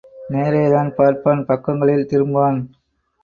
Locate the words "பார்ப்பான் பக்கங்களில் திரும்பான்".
0.95-2.59